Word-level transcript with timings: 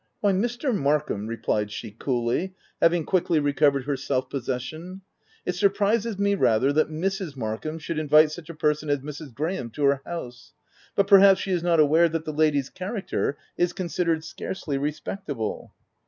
"Why 0.21 0.31
Mr. 0.31 0.75
Markham," 0.75 1.27
replied 1.27 1.69
she 1.69 1.91
coolly, 1.91 2.55
having 2.81 3.05
quickly 3.05 3.39
recovered 3.39 3.83
her 3.85 3.95
self 3.95 4.31
possession, 4.31 5.01
"it 5.45 5.53
surprises 5.53 6.17
me 6.17 6.33
rather 6.33 6.73
that 6.73 6.89
Mrs. 6.89 7.37
Markham 7.37 7.77
should 7.77 7.99
invite 7.99 8.31
such 8.31 8.49
a 8.49 8.55
person 8.55 8.89
as 8.89 9.01
Mrs. 9.01 9.31
Graham 9.31 9.69
to 9.69 9.83
her 9.83 10.01
house; 10.03 10.53
but, 10.95 11.05
perhaps, 11.05 11.41
she 11.41 11.51
is 11.51 11.61
not 11.61 11.79
aware 11.79 12.09
that 12.09 12.25
the 12.25 12.33
lady's 12.33 12.71
character 12.71 13.37
is 13.57 13.73
considered 13.73 14.23
scarcely 14.23 14.79
re 14.79 14.91
spectable. 14.91 15.69